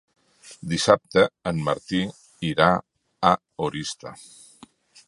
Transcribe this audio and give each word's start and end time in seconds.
Dissabte 0.71 1.25
en 1.51 1.61
Martí 1.67 2.01
irà 2.53 2.71
a 3.33 3.37
Oristà. 3.69 4.17